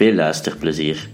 Veel 0.00 0.14
luisterplezier. 0.14 1.08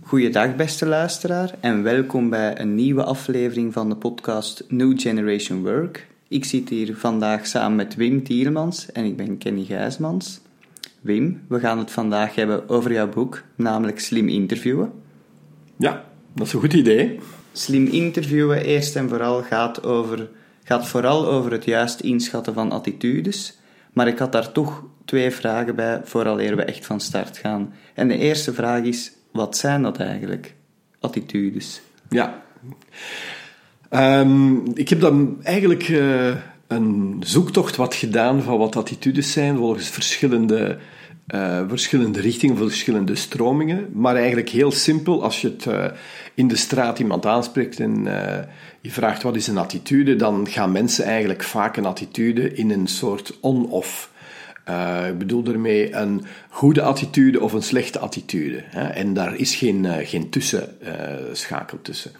Goeiedag 0.00 0.56
beste 0.56 0.86
luisteraar 0.86 1.54
en 1.60 1.82
welkom 1.82 2.30
bij 2.30 2.60
een 2.60 2.74
nieuwe 2.74 3.04
aflevering 3.04 3.72
van 3.72 3.88
de 3.88 3.96
podcast 3.96 4.64
New 4.68 5.00
Generation 5.00 5.62
Work. 5.62 6.06
Ik 6.28 6.44
zit 6.44 6.68
hier 6.68 6.96
vandaag 6.96 7.46
samen 7.46 7.76
met 7.76 7.94
Wim 7.94 8.22
Tiermans 8.22 8.92
en 8.92 9.04
ik 9.04 9.16
ben 9.16 9.38
Kenny 9.38 9.64
Gijsmans. 9.64 10.40
Wim, 11.00 11.42
we 11.48 11.58
gaan 11.58 11.78
het 11.78 11.90
vandaag 11.90 12.34
hebben 12.34 12.68
over 12.68 12.92
jouw 12.92 13.08
boek, 13.08 13.42
namelijk 13.54 14.00
Slim 14.00 14.28
Interviewen. 14.28 14.92
Ja, 15.76 16.04
dat 16.34 16.46
is 16.46 16.52
een 16.52 16.60
goed 16.60 16.72
idee. 16.72 17.18
Slim 17.52 17.86
interviewen 17.86 18.64
eerst 18.64 18.96
en 18.96 19.08
vooral 19.08 19.42
gaat, 19.42 19.84
over, 19.84 20.28
gaat 20.64 20.88
vooral 20.88 21.26
over 21.26 21.52
het 21.52 21.64
juist 21.64 22.00
inschatten 22.00 22.54
van 22.54 22.72
attitudes. 22.72 23.60
Maar 23.92 24.06
ik 24.06 24.18
had 24.18 24.32
daar 24.32 24.52
toch 24.52 24.84
twee 25.04 25.30
vragen 25.30 25.76
bij 25.76 26.00
vooraleer 26.04 26.56
we 26.56 26.62
echt 26.62 26.86
van 26.86 27.00
start 27.00 27.38
gaan. 27.38 27.74
En 27.94 28.08
de 28.08 28.18
eerste 28.18 28.52
vraag 28.52 28.82
is, 28.82 29.12
wat 29.32 29.56
zijn 29.56 29.82
dat 29.82 29.98
eigenlijk? 29.98 30.54
Attitudes. 31.00 31.80
Ja. 32.08 32.42
Um, 33.90 34.62
ik 34.74 34.88
heb 34.88 35.00
dan 35.00 35.38
eigenlijk 35.42 35.88
uh, 35.88 36.36
een 36.66 37.22
zoektocht 37.24 37.76
wat 37.76 37.94
gedaan 37.94 38.42
van 38.42 38.58
wat 38.58 38.76
attitudes 38.76 39.32
zijn, 39.32 39.56
volgens 39.56 39.88
verschillende, 39.88 40.78
uh, 41.34 41.60
verschillende 41.68 42.20
richtingen, 42.20 42.56
verschillende 42.56 43.14
stromingen. 43.14 43.88
Maar 43.92 44.16
eigenlijk 44.16 44.48
heel 44.48 44.72
simpel, 44.72 45.22
als 45.22 45.40
je 45.40 45.48
het 45.48 45.64
uh, 45.64 45.84
in 46.34 46.48
de 46.48 46.56
straat 46.56 46.98
iemand 46.98 47.26
aanspreekt 47.26 47.80
en 47.80 48.04
je 48.80 48.90
vraagt 48.90 49.22
wat 49.22 49.36
is 49.36 49.46
een 49.46 49.58
attitude, 49.58 50.16
dan 50.16 50.46
gaan 50.48 50.72
mensen 50.72 51.04
eigenlijk 51.04 51.42
vaak 51.42 51.76
een 51.76 51.86
attitude 51.86 52.54
in 52.54 52.70
een 52.70 52.86
soort 52.86 53.38
on-off 53.40 54.10
ik 55.08 55.18
bedoel 55.18 55.42
daarmee 55.42 55.94
een 55.94 56.24
goede 56.48 56.82
attitude 56.82 57.40
of 57.40 57.52
een 57.52 57.62
slechte 57.62 57.98
attitude. 57.98 58.62
Hè? 58.66 58.82
En 58.82 59.14
daar 59.14 59.36
is 59.36 59.54
geen, 59.54 59.86
geen 60.04 60.30
tussenschakel 60.30 61.78
tussen. 61.82 62.12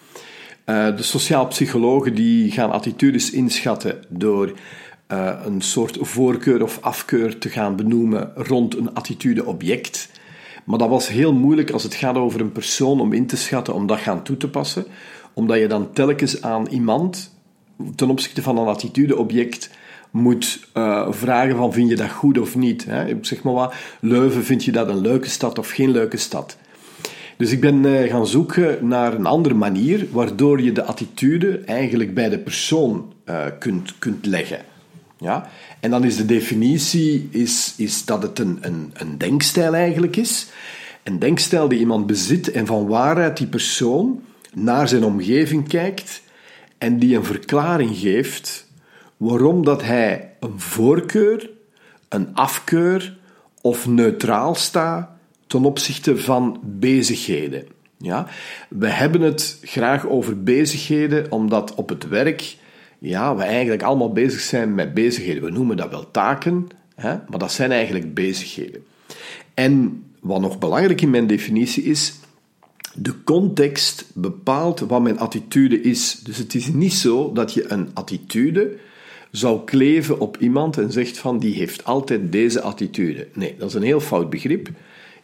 de 0.65 0.95
sociaal 1.03 1.47
psychologen 1.47 2.15
die 2.15 2.51
gaan 2.51 2.71
attitudes 2.71 3.31
inschatten 3.31 4.05
door 4.09 4.53
een 5.45 5.61
soort 5.61 5.99
voorkeur 6.01 6.63
of 6.63 6.79
afkeur 6.81 7.39
te 7.39 7.49
gaan 7.49 7.77
benoemen 7.77 8.33
rond 8.35 8.77
een 8.77 8.95
attitude-object. 8.95 10.11
Maar 10.65 10.79
dat 10.79 10.89
was 10.89 11.09
heel 11.09 11.33
moeilijk 11.33 11.71
als 11.71 11.83
het 11.83 11.95
gaat 11.95 12.17
over 12.17 12.41
een 12.41 12.53
persoon 12.53 13.01
om 13.01 13.13
in 13.13 13.27
te 13.27 13.37
schatten, 13.37 13.75
om 13.75 13.87
dat 13.87 13.99
gaan 13.99 14.23
toe 14.23 14.37
te 14.37 14.49
passen. 14.49 14.85
Omdat 15.35 15.59
je 15.59 15.67
dan 15.67 15.93
telkens 15.93 16.43
aan 16.43 16.67
iemand, 16.67 17.35
ten 17.95 18.11
opzichte 18.11 18.43
van 18.43 18.59
een 18.59 18.67
attitude-object, 18.67 19.71
moet 20.11 20.69
uh, 20.75 21.07
vragen 21.11 21.57
van 21.57 21.73
vind 21.73 21.89
je 21.89 21.97
dat 21.97 22.11
goed 22.11 22.39
of 22.39 22.57
niet. 22.57 22.85
Hè? 22.85 23.19
Zeg 23.21 23.43
maar 23.43 23.53
wat, 23.53 23.75
Leuven, 24.01 24.45
vind 24.45 24.65
je 24.65 24.73
dat 24.73 24.89
een 24.89 25.01
leuke 25.01 25.29
stad 25.29 25.59
of 25.59 25.71
geen 25.71 25.91
leuke 25.91 26.17
stad? 26.17 26.57
Dus 27.37 27.53
ik 27.53 27.61
ben 27.61 27.85
uh, 27.85 28.11
gaan 28.11 28.27
zoeken 28.27 28.89
naar 28.89 29.15
een 29.15 29.27
andere 29.27 29.55
manier 29.55 30.07
waardoor 30.11 30.63
je 30.63 30.73
de 30.73 30.85
attitude 30.85 31.59
eigenlijk 31.59 32.15
bij 32.15 32.29
de 32.29 32.39
persoon 32.39 33.13
kunt, 33.59 33.99
kunt 33.99 34.27
leggen. 34.27 34.72
Ja? 35.23 35.49
En 35.81 35.91
dan 35.91 36.05
is 36.05 36.17
de 36.17 36.27
definitie 36.27 37.29
is, 37.31 37.75
is 37.77 38.05
dat 38.05 38.23
het 38.23 38.39
een, 38.39 38.59
een, 38.61 38.91
een 38.95 39.19
denkstijl 39.19 39.75
eigenlijk 39.75 40.17
is. 40.17 40.47
Een 41.03 41.19
denkstijl 41.19 41.69
die 41.69 41.79
iemand 41.79 42.07
bezit 42.07 42.51
en 42.51 42.67
van 42.67 42.87
waaruit 42.87 43.37
die 43.37 43.47
persoon 43.47 44.23
naar 44.55 44.89
zijn 44.89 45.05
omgeving 45.05 45.69
kijkt 45.69 46.23
en 46.79 46.99
die 46.99 47.17
een 47.17 47.25
verklaring 47.25 47.97
geeft 47.97 48.71
waarom 49.17 49.65
dat 49.65 49.83
hij 49.83 50.31
een 50.41 50.61
voorkeur, 50.61 51.51
een 52.09 52.35
afkeur 52.35 53.17
of 53.61 53.87
neutraal 53.87 54.55
staat 54.55 55.09
ten 55.47 55.65
opzichte 55.65 56.17
van 56.17 56.61
bezigheden. 56.63 57.67
Ja? 57.99 58.27
We 58.69 58.89
hebben 58.89 59.21
het 59.21 59.59
graag 59.63 60.07
over 60.07 60.43
bezigheden, 60.43 61.33
omdat 61.33 61.75
op 61.75 61.89
het 61.89 62.09
werk 62.09 62.57
ja, 63.03 63.37
we 63.37 63.43
eigenlijk 63.43 63.83
allemaal 63.83 64.13
bezig 64.13 64.41
zijn 64.41 64.75
met 64.75 64.95
bezigheden. 64.95 65.43
We 65.43 65.51
noemen 65.51 65.77
dat 65.77 65.91
wel 65.91 66.11
taken, 66.11 66.69
hè? 66.95 67.17
maar 67.29 67.39
dat 67.39 67.53
zijn 67.53 67.73
eigenlijk 67.73 68.15
bezigheden. 68.15 68.85
En 69.55 70.05
wat 70.21 70.41
nog 70.41 70.59
belangrijk 70.59 71.01
in 71.01 71.11
mijn 71.11 71.27
definitie 71.27 71.83
is, 71.83 72.15
de 72.95 73.25
context 73.25 74.11
bepaalt 74.15 74.81
wat 74.81 75.03
mijn 75.03 75.19
attitude 75.19 75.81
is. 75.81 76.21
Dus 76.25 76.39
het 76.39 76.55
is 76.55 76.67
niet 76.67 76.93
zo 76.93 77.33
dat 77.33 77.55
je 77.55 77.73
een 77.73 77.91
attitude 77.95 78.77
zou 79.31 79.65
kleven 79.65 80.21
op 80.21 80.37
iemand 80.37 80.79
en 80.79 80.93
zegt 80.93 81.19
van 81.19 81.39
die 81.39 81.55
heeft 81.55 81.85
altijd 81.85 82.33
deze 82.33 82.61
attitude. 82.61 83.29
Nee, 83.33 83.55
dat 83.59 83.69
is 83.69 83.75
een 83.75 83.83
heel 83.83 84.01
fout 84.01 84.31
begrip. 84.31 84.69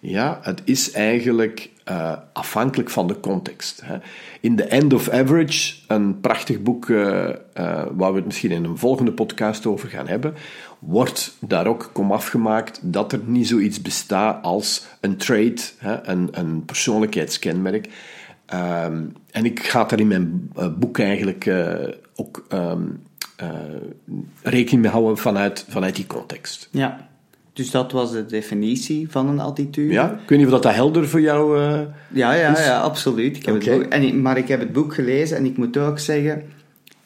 Ja, 0.01 0.39
het 0.43 0.63
is 0.65 0.91
eigenlijk 0.93 1.71
uh, 1.91 2.13
afhankelijk 2.33 2.91
van 2.91 3.07
de 3.07 3.21
context. 3.21 3.81
Hè. 3.85 3.97
In 4.41 4.57
The 4.57 4.65
End 4.65 4.93
of 4.93 5.09
Average, 5.09 5.75
een 5.87 6.21
prachtig 6.21 6.63
boek 6.63 6.89
uh, 6.89 6.99
uh, 6.99 7.33
waar 7.93 8.11
we 8.11 8.17
het 8.17 8.25
misschien 8.25 8.51
in 8.51 8.65
een 8.65 8.79
volgende 8.79 9.13
podcast 9.13 9.67
over 9.67 9.89
gaan 9.89 10.09
hebben, 10.09 10.35
wordt 10.79 11.37
daar 11.41 11.67
ook 11.67 11.91
kom 11.93 12.13
afgemaakt 12.13 12.81
dat 12.83 13.13
er 13.13 13.21
niet 13.25 13.49
zoiets 13.49 13.83
bestaat 13.83 14.45
als 14.45 14.87
een 15.01 15.17
trait, 15.17 15.75
hè, 15.79 16.07
een, 16.07 16.29
een 16.31 16.65
persoonlijkheidskenmerk. 16.65 17.87
Um, 18.55 19.13
en 19.31 19.45
ik 19.45 19.63
ga 19.63 19.85
daar 19.85 20.01
in 20.01 20.07
mijn 20.07 20.51
boek 20.79 20.99
eigenlijk 20.99 21.51
ook 22.15 22.47
uh, 22.53 22.73
rekening 24.43 24.83
mee 24.83 24.91
houden 24.91 25.19
vanuit, 25.19 25.65
vanuit 25.69 25.97
die 25.97 26.07
context. 26.07 26.69
Ja, 26.71 27.09
dus 27.59 27.71
dat 27.71 27.93
was 27.93 28.13
de 28.13 28.27
definitie 28.27 29.11
van 29.11 29.29
een 29.29 29.41
attitude. 29.41 29.93
Ja, 29.93 30.13
ik 30.13 30.29
weet 30.29 30.39
niet 30.39 30.47
of 30.47 30.61
dat 30.61 30.75
helder 30.75 31.09
voor 31.09 31.21
jou 31.21 31.59
uh, 31.59 31.81
ja, 32.13 32.33
ja, 32.33 32.59
ja, 32.59 32.81
absoluut. 32.81 33.37
Ik 33.37 33.47
heb 33.47 33.55
okay. 33.55 33.75
het 33.75 33.83
boek, 33.83 33.93
en, 33.93 34.23
maar 34.23 34.37
ik 34.37 34.49
heb 34.49 34.61
het 34.61 34.73
boek 34.73 34.95
gelezen 34.95 35.37
en 35.37 35.45
ik 35.45 35.57
moet 35.57 35.77
ook 35.77 35.99
zeggen, 35.99 36.43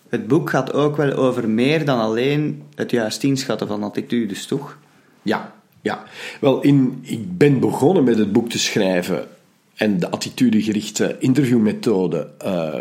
het 0.09 0.27
boek 0.27 0.51
gaat 0.51 0.73
ook 0.73 0.97
wel 0.97 1.13
over 1.13 1.49
meer 1.49 1.85
dan 1.85 1.99
alleen 1.99 2.63
het 2.75 2.91
juist 2.91 3.23
inschatten 3.23 3.67
van 3.67 3.83
attitudes, 3.83 4.47
toch? 4.47 4.79
Ja, 5.23 5.53
ja. 5.81 6.03
Wel, 6.41 6.61
in, 6.61 6.99
ik 7.03 7.39
ben 7.39 7.61
begonnen 7.61 8.05
met 8.05 8.19
het 8.19 8.33
boek 8.33 8.51
te 8.51 8.59
schrijven 8.59 9.27
en 9.75 9.99
de 9.99 10.11
attitudegerichte 10.11 11.17
interviewmethode 11.19 12.29
uh, 12.45 12.75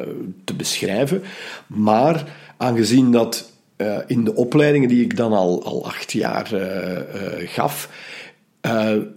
te 0.44 0.54
beschrijven, 0.54 1.22
maar 1.68 2.26
aangezien 2.58 3.12
dat 3.12 3.51
uh, 3.82 3.98
in 4.08 4.24
de 4.24 4.36
opleidingen 4.36 4.90
die 4.90 5.04
ik 5.04 5.18
dan 5.18 5.34
al, 5.34 5.64
al 5.64 5.86
acht 5.86 6.12
jaar 6.12 6.54
uh, 6.54 6.62
uh, 6.62 7.48
gaf, 7.48 7.90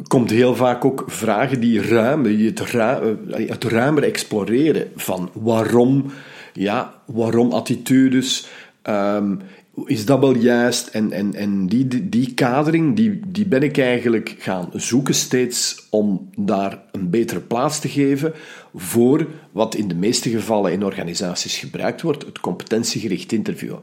komt 0.07 0.31
heel 0.31 0.57
vaak 0.57 0.85
ook 0.85 1.05
vragen 1.07 1.61
die 1.61 1.83
ruim, 1.83 2.23
die 2.23 2.47
het, 2.47 2.61
ruim, 2.61 3.19
ruimer 3.59 4.03
exploreren 4.03 4.91
van 4.97 5.31
waarom, 5.33 6.13
ja, 6.53 6.95
waarom 7.07 7.53
attitudes, 7.53 8.47
um, 8.89 9.41
is 9.85 10.07
dat 10.07 10.21
wel 10.21 10.37
juist? 10.37 10.89
En, 10.89 11.13
en, 11.13 11.35
en 11.35 11.67
die, 11.67 11.89
die, 11.89 12.09
die 12.09 12.35
kadering, 12.35 12.97
die, 12.97 13.21
die 13.27 13.47
ben 13.47 13.63
ik 13.63 13.79
eigenlijk 13.79 14.35
gaan 14.39 14.71
zoeken 14.73 15.15
steeds 15.15 15.87
om 15.91 16.31
daar 16.37 16.83
een 16.93 17.11
betere 17.11 17.41
plaats 17.41 17.81
te 17.81 17.89
geven 17.89 18.33
voor 18.75 19.27
wat 19.53 19.75
in 19.75 19.89
de 19.89 19.95
meeste 19.95 20.31
gevallen 20.31 20.73
in 20.73 20.85
organisaties 20.85 21.59
gebruikt 21.59 22.03
wordt, 22.03 22.25
het 22.25 22.41
competentiegericht 22.41 23.33
interviewen. 23.33 23.81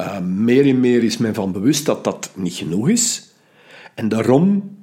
Uh, 0.00 0.20
meer 0.20 0.66
en 0.66 0.80
meer 0.80 1.02
is 1.02 1.16
men 1.16 1.34
van 1.34 1.52
bewust 1.52 1.86
dat 1.86 2.04
dat 2.04 2.30
niet 2.34 2.54
genoeg 2.54 2.88
is. 2.88 3.32
En 3.94 4.08
daarom 4.08 4.76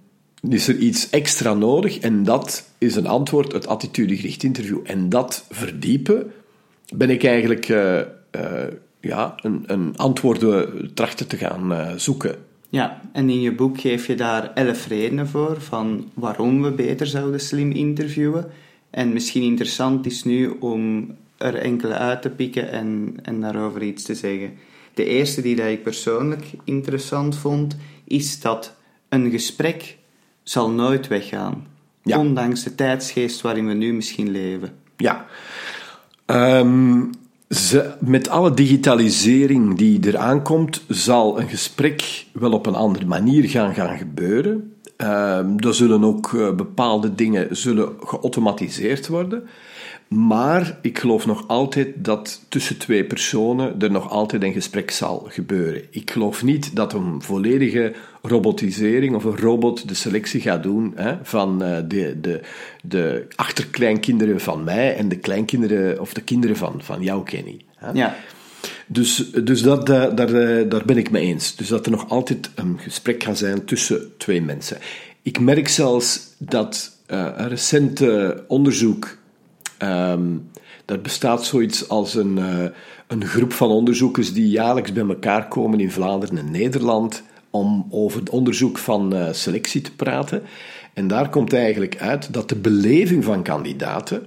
is 0.50 0.68
er 0.68 0.78
iets 0.78 1.10
extra 1.10 1.54
nodig 1.54 2.00
en 2.00 2.24
dat 2.24 2.70
is 2.78 2.96
een 2.96 3.08
antwoord, 3.08 3.52
het 3.52 3.68
attitudegericht 3.68 4.44
interview. 4.44 4.80
En 4.84 5.10
dat 5.10 5.46
verdiepen 5.50 6.32
ben 6.96 7.10
ik 7.10 7.24
eigenlijk 7.24 7.70
uh, 7.70 7.96
uh, 7.96 8.64
ja, 9.00 9.36
een, 9.42 9.64
een 9.66 9.98
antwoorden 9.98 10.92
trachten 10.94 11.28
te 11.28 11.38
gaan 11.38 12.00
zoeken. 12.00 12.36
Ja, 12.70 13.02
en 13.12 13.30
in 13.30 13.42
je 13.42 13.52
boek 13.52 13.80
geef 13.80 14.08
je 14.08 14.16
daar 14.16 14.54
elf 14.54 14.88
redenen 14.88 15.28
voor 15.28 15.62
van 15.62 16.12
waarom 16.14 16.62
we 16.62 16.72
beter 16.72 17.08
zouden 17.08 17.40
slim 17.40 17.72
interviewen. 17.72 18.46
En 18.90 19.14
misschien 19.14 19.44
interessant 19.44 20.06
is 20.06 20.24
nu 20.24 20.48
om 20.48 21.10
er 21.38 21.56
enkele 21.56 21.94
uit 21.94 22.22
te 22.22 22.30
pikken 22.30 22.72
en, 22.72 23.18
en 23.22 23.42
daarover 23.42 23.84
iets 23.84 24.04
te 24.04 24.16
zeggen. 24.16 24.54
De 24.96 25.06
eerste 25.06 25.42
die 25.42 25.56
dat 25.56 25.68
ik 25.68 25.84
persoonlijk 25.84 26.46
interessant 26.64 27.38
vond, 27.38 27.78
is 28.08 28.40
dat 28.40 28.76
een 29.10 29.32
gesprek 29.32 29.98
zal 30.44 30.70
nooit 30.70 31.08
weggaan. 31.08 31.68
Ja. 32.04 32.20
Ondanks 32.20 32.64
de 32.64 32.76
tijdsgeest 32.76 33.42
waarin 33.42 33.68
we 33.68 33.74
nu 33.74 33.94
misschien 33.94 34.32
leven. 34.32 34.70
Ja. 34.98 35.26
Ehm, 36.26 37.02
ze, 37.50 37.94
met 38.00 38.30
alle 38.30 38.54
digitalisering 38.54 39.78
die 39.78 40.00
eraan 40.08 40.44
komt, 40.44 40.84
zal 40.88 41.40
een 41.40 41.50
gesprek 41.50 42.26
wel 42.32 42.52
op 42.52 42.66
een 42.66 42.76
andere 42.76 43.06
manier 43.06 43.50
gaan, 43.50 43.74
gaan 43.74 43.98
gebeuren. 43.98 44.74
Ehm, 44.98 45.58
er 45.58 45.76
zullen 45.76 46.04
ook 46.04 46.34
eh, 46.34 46.54
bepaalde 46.54 47.16
dingen 47.16 47.58
zullen 47.58 47.94
geautomatiseerd 48.00 49.08
worden. 49.08 49.48
Maar 50.08 50.78
ik 50.82 51.00
geloof 51.00 51.26
nog 51.26 51.48
altijd 51.48 51.88
dat 51.96 52.42
tussen 52.50 52.78
twee 52.78 53.06
personen 53.06 53.82
er 53.82 53.92
nog 53.92 54.10
altijd 54.10 54.44
een 54.44 54.54
gesprek 54.54 54.92
zal 54.92 55.28
gebeuren. 55.30 55.84
Ik 55.90 56.12
geloof 56.12 56.44
niet 56.44 56.76
dat 56.76 56.94
een 56.94 57.22
volledige 57.22 57.94
robotisering 58.22 59.16
of 59.16 59.24
een 59.24 59.38
robot 59.38 59.88
de 59.88 59.94
selectie 59.94 60.42
gaat 60.42 60.64
doen 60.64 60.92
hè, 60.96 61.16
van 61.24 61.64
eh, 61.64 61.78
de, 61.88 62.18
de, 62.22 62.42
de 62.84 63.28
achterkleinkinderen 63.36 64.42
van 64.42 64.64
mij 64.64 64.96
en 64.96 65.10
de 65.10 65.18
kleinkinderen 65.18 66.02
of 66.02 66.14
de 66.14 66.22
kinderen 66.22 66.56
van, 66.56 66.74
van 66.78 67.02
jou, 67.02 67.24
Kenny. 67.24 67.62
Hè. 67.76 67.92
Ja. 67.92 68.16
Dus, 68.88 69.32
dus 69.32 69.62
dat, 69.62 69.90
eh, 69.90 70.16
daar, 70.16 70.34
eh, 70.34 70.70
daar 70.70 70.86
ben 70.86 70.98
ik 70.98 71.12
mee 71.12 71.24
eens. 71.24 71.56
Dus 71.56 71.68
dat 71.68 71.86
er 71.86 71.92
nog 71.92 72.10
altijd 72.10 72.50
een 72.56 72.80
gesprek 72.80 73.24
gaat 73.24 73.38
zijn 73.38 73.66
tussen 73.66 74.18
twee 74.18 74.42
mensen. 74.42 74.78
Ik 75.22 75.40
merk 75.40 75.68
zelfs 75.68 76.34
dat 76.38 76.92
uh, 77.08 77.28
een 77.36 77.48
recent 77.48 78.04
onderzoek. 78.48 79.18
Um, 79.84 80.50
er 80.86 81.02
bestaat 81.02 81.46
zoiets 81.46 81.90
als 81.90 82.16
een, 82.16 82.38
uh, 82.38 82.66
een 83.08 83.26
groep 83.26 83.54
van 83.54 83.70
onderzoekers 83.70 84.34
die 84.34 84.50
jaarlijks 84.50 84.92
bij 84.92 85.08
elkaar 85.08 85.48
komen 85.48 85.80
in 85.80 85.92
Vlaanderen 85.92 86.38
en 86.38 86.52
Nederland 86.52 87.24
om 87.50 87.88
over 87.90 88.20
het 88.20 88.30
onderzoek 88.30 88.78
van 88.78 89.16
uh, 89.16 89.28
selectie 89.32 89.82
te 89.82 89.96
praten. 89.96 90.44
En 90.94 91.08
daar 91.08 91.30
komt 91.30 91.54
eigenlijk 91.54 91.98
uit 91.98 92.34
dat 92.34 92.50
de 92.50 92.56
beleving 92.56 93.24
van 93.24 93.44
kandidaten 93.44 94.26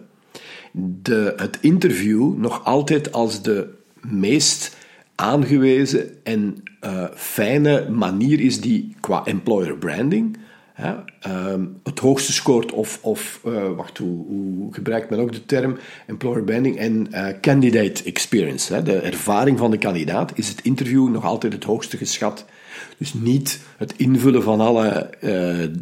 de, 0.72 1.32
het 1.36 1.58
interview 1.60 2.36
nog 2.36 2.64
altijd 2.64 3.12
als 3.12 3.42
de 3.42 3.68
meest 4.00 4.76
aangewezen 5.14 6.24
en 6.24 6.62
uh, 6.84 7.04
fijne 7.14 7.88
manier 7.90 8.40
is 8.40 8.60
die 8.60 8.94
qua 9.00 9.24
employer 9.24 9.76
branding 9.76 10.36
uh, 10.78 11.54
het 11.82 11.98
hoogste 11.98 12.32
scoort 12.32 12.72
of, 12.72 12.98
of 13.02 13.40
uh, 13.46 13.70
wacht, 13.76 13.98
hoe, 13.98 14.26
hoe, 14.26 14.74
gebruikt 14.74 15.10
men 15.10 15.18
ook 15.18 15.32
de 15.32 15.46
term 15.46 15.78
employer 16.06 16.42
branding 16.42 16.76
en 16.76 17.06
uh, 17.10 17.26
candidate 17.40 18.04
experience. 18.04 18.74
Hè, 18.74 18.82
de 18.82 18.98
ervaring 18.98 19.58
van 19.58 19.70
de 19.70 19.78
kandidaat 19.78 20.32
is 20.34 20.48
het 20.48 20.62
interview 20.62 21.08
nog 21.08 21.24
altijd 21.24 21.52
het 21.52 21.64
hoogste 21.64 21.96
geschat. 21.96 22.44
Dus 22.98 23.14
niet 23.14 23.60
het 23.76 23.94
invullen 23.96 24.42
van 24.42 24.60
alle 24.60 25.10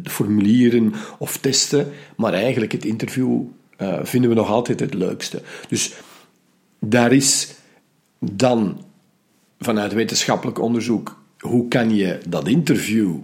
formulieren 0.03 0.93
of 1.19 1.37
testen, 1.37 1.91
maar 2.15 2.33
eigenlijk 2.33 2.71
het 2.71 2.85
interview 2.85 3.41
vinden 4.01 4.29
we 4.29 4.35
nog 4.35 4.49
altijd 4.49 4.79
het 4.79 4.93
leukste. 4.93 5.41
Dus 5.69 5.93
daar 6.79 7.11
is 7.11 7.53
dan 8.19 8.81
vanuit 9.59 9.93
wetenschappelijk 9.93 10.59
onderzoek, 10.59 11.21
hoe 11.39 11.67
kan 11.67 11.95
je 11.95 12.19
dat 12.29 12.47
interview, 12.47 13.15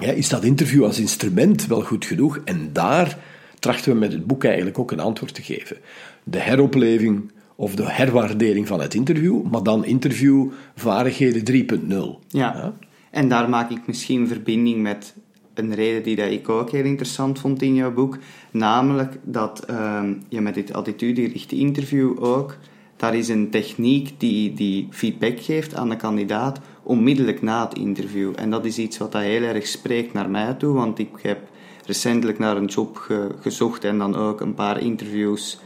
ja, 0.00 0.12
is 0.12 0.28
dat 0.28 0.44
interview 0.44 0.84
als 0.84 0.98
instrument 0.98 1.66
wel 1.66 1.82
goed 1.82 2.04
genoeg? 2.04 2.40
En 2.44 2.70
daar 2.72 3.18
trachten 3.58 3.92
we 3.92 3.98
met 3.98 4.12
het 4.12 4.26
boek 4.26 4.44
eigenlijk 4.44 4.78
ook 4.78 4.90
een 4.90 5.00
antwoord 5.00 5.34
te 5.34 5.42
geven. 5.42 5.76
De 6.24 6.38
heropleving 6.38 7.32
of 7.56 7.74
de 7.74 7.90
herwaardering 7.90 8.66
van 8.66 8.80
het 8.80 8.94
interview, 8.94 9.42
maar 9.42 9.62
dan 9.62 9.84
interviewvaardigheden 9.84 11.42
3.0. 11.52 11.88
Ja. 11.88 12.18
ja, 12.28 12.74
en 13.10 13.28
daar 13.28 13.48
maak 13.48 13.70
ik 13.70 13.86
misschien 13.86 14.28
verbinding 14.28 14.82
met 14.82 15.14
een 15.54 15.74
reden 15.74 16.02
die 16.02 16.16
dat 16.16 16.30
ik 16.30 16.48
ook 16.48 16.70
heel 16.70 16.84
interessant 16.84 17.38
vond 17.38 17.62
in 17.62 17.74
jouw 17.74 17.92
boek, 17.92 18.18
namelijk 18.50 19.18
dat 19.24 19.66
uh, 19.70 20.02
je 20.28 20.40
met 20.40 20.54
dit 20.54 20.72
attitudegerichte 20.72 21.56
interview 21.56 22.24
ook 22.24 22.56
daar 23.00 23.14
is 23.14 23.28
een 23.28 23.50
techniek 23.50 24.20
die, 24.20 24.54
die 24.54 24.88
feedback 24.90 25.40
geeft 25.40 25.74
aan 25.74 25.88
de 25.88 25.96
kandidaat 25.96 26.60
onmiddellijk 26.90 27.42
na 27.42 27.68
het 27.68 27.78
interview. 27.78 28.32
En 28.36 28.50
dat 28.50 28.64
is 28.64 28.78
iets 28.78 28.98
wat 28.98 29.12
dat 29.12 29.22
heel 29.22 29.42
erg 29.42 29.66
spreekt 29.66 30.12
naar 30.12 30.30
mij 30.30 30.54
toe, 30.54 30.74
want 30.74 30.98
ik 30.98 31.10
heb 31.22 31.38
recentelijk 31.86 32.38
naar 32.38 32.56
een 32.56 32.66
job 32.66 32.96
ge, 32.96 33.28
gezocht 33.40 33.84
en 33.84 33.98
dan 33.98 34.16
ook 34.16 34.40
een 34.40 34.54
paar 34.54 34.80
interviews 34.80 35.60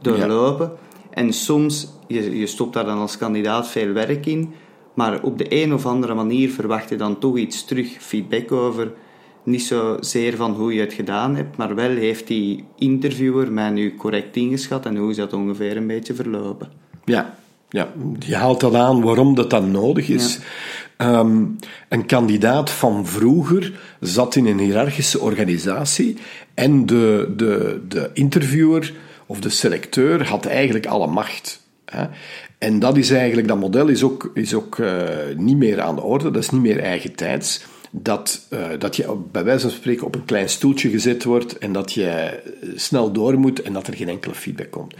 doorlopen. 0.00 0.66
Ja. 0.66 0.98
En 1.10 1.32
soms, 1.32 1.88
je, 2.06 2.38
je 2.38 2.46
stopt 2.46 2.72
daar 2.72 2.84
dan 2.84 2.98
als 2.98 3.18
kandidaat 3.18 3.68
veel 3.68 3.92
werk 3.92 4.26
in, 4.26 4.52
maar 4.94 5.22
op 5.22 5.38
de 5.38 5.62
een 5.62 5.74
of 5.74 5.86
andere 5.86 6.14
manier 6.14 6.50
verwacht 6.50 6.88
je 6.88 6.96
dan 6.96 7.18
toch 7.18 7.36
iets 7.36 7.64
terug, 7.64 7.96
feedback 7.98 8.52
over. 8.52 8.92
Niet 9.42 9.62
zozeer 9.62 10.36
van 10.36 10.52
hoe 10.52 10.74
je 10.74 10.80
het 10.80 10.92
gedaan 10.92 11.36
hebt, 11.36 11.56
maar 11.56 11.74
wel 11.74 11.90
heeft 11.90 12.26
die 12.26 12.64
interviewer 12.76 13.52
mij 13.52 13.70
nu 13.70 13.96
correct 13.96 14.36
ingeschat 14.36 14.86
en 14.86 14.96
hoe 14.96 15.10
is 15.10 15.16
dat 15.16 15.32
ongeveer 15.32 15.76
een 15.76 15.86
beetje 15.86 16.14
verlopen. 16.14 16.68
Ja, 17.04 17.38
ja. 17.70 17.88
je 18.18 18.36
haalt 18.36 18.60
dat 18.60 18.74
aan 18.74 19.02
waarom 19.02 19.34
dat 19.34 19.50
dan 19.50 19.70
nodig 19.70 20.08
is. 20.08 20.38
Ja. 20.98 21.18
Um, 21.18 21.56
een 21.88 22.06
kandidaat 22.06 22.70
van 22.70 23.06
vroeger 23.06 23.72
zat 24.00 24.34
in 24.34 24.46
een 24.46 24.58
hiërarchische 24.58 25.20
organisatie 25.20 26.16
en 26.54 26.86
de, 26.86 27.32
de, 27.36 27.80
de 27.88 28.10
interviewer 28.12 28.92
of 29.26 29.40
de 29.40 29.48
selecteur 29.48 30.28
had 30.28 30.46
eigenlijk 30.46 30.86
alle 30.86 31.06
macht. 31.06 31.60
Hè. 31.84 32.06
En 32.58 32.78
dat 32.78 32.96
is 32.96 33.10
eigenlijk, 33.10 33.48
dat 33.48 33.58
model 33.58 33.88
is 33.88 34.02
ook, 34.02 34.30
is 34.34 34.54
ook 34.54 34.78
uh, 34.78 34.92
niet 35.36 35.56
meer 35.56 35.80
aan 35.80 35.94
de 35.94 36.02
orde, 36.02 36.30
dat 36.30 36.42
is 36.42 36.50
niet 36.50 36.60
meer 36.60 36.80
eigen 36.80 37.14
tijds 37.14 37.64
dat, 37.90 38.46
uh, 38.50 38.66
dat 38.78 38.96
je 38.96 39.16
bij 39.32 39.44
wijze 39.44 39.68
van 39.68 39.76
spreken 39.76 40.06
op 40.06 40.14
een 40.14 40.24
klein 40.24 40.48
stoeltje 40.48 40.90
gezet 40.90 41.24
wordt 41.24 41.58
en 41.58 41.72
dat 41.72 41.92
je 41.92 42.40
snel 42.74 43.12
door 43.12 43.38
moet 43.38 43.62
en 43.62 43.72
dat 43.72 43.86
er 43.86 43.94
geen 43.94 44.08
enkele 44.08 44.34
feedback 44.34 44.70
komt. 44.70 44.94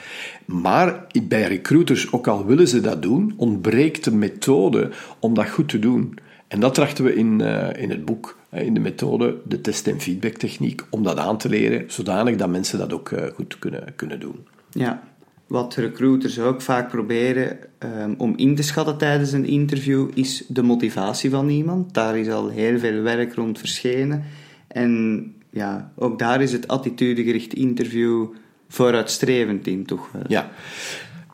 Maar 0.45 1.07
bij 1.23 1.43
recruiters, 1.49 2.13
ook 2.13 2.27
al 2.27 2.47
willen 2.47 2.69
ze 2.69 2.81
dat 2.81 3.03
doen, 3.03 3.35
ontbreekt 3.37 4.05
de 4.05 4.15
methode 4.15 4.91
om 5.19 5.35
dat 5.35 5.49
goed 5.49 5.69
te 5.69 5.79
doen. 5.79 6.19
En 6.49 6.61
dat 6.61 6.75
trachten 6.75 7.05
we 7.05 7.15
in, 7.15 7.41
uh, 7.41 7.69
in 7.77 7.91
het 7.91 8.05
boek, 8.05 8.39
in 8.51 8.75
de 8.75 8.81
methode, 8.81 9.37
de 9.45 9.61
test- 9.61 9.87
en 9.87 10.01
feedbacktechniek, 10.01 10.83
om 10.91 11.03
dat 11.03 11.17
aan 11.17 11.39
te 11.39 11.49
leren, 11.49 11.85
zodanig 11.87 12.37
dat 12.37 12.49
mensen 12.49 12.79
dat 12.79 12.93
ook 12.93 13.13
goed 13.35 13.59
kunnen, 13.59 13.93
kunnen 13.97 14.21
doen. 14.21 14.47
Ja, 14.71 15.03
wat 15.51 15.75
recruiters 15.75 16.39
ook 16.39 16.63
vaak 16.63 16.89
proberen 16.89 17.59
um, 17.79 18.15
om 18.19 18.33
in 18.37 18.55
te 18.55 18.63
schatten 18.63 18.99
tijdens 18.99 19.33
een 19.33 19.47
interview 19.47 20.09
is 20.15 20.45
de 20.49 20.63
motivatie 20.63 21.31
van 21.31 21.49
iemand. 21.49 21.95
Daar 21.95 22.19
is 22.19 22.29
al 22.29 22.49
heel 22.49 22.79
veel 22.79 23.03
werk 23.03 23.35
rond 23.35 23.59
verschenen. 23.59 24.25
En 24.69 25.35
ja, 25.51 25.93
ook 25.97 26.19
daar 26.19 26.43
is 26.43 26.53
het 26.53 26.69
attitudegericht 26.69 27.53
interview 27.53 28.27
vooruitstrevend 28.69 29.67
in, 29.67 29.87
toch. 29.87 30.11
Ja. 30.29 30.51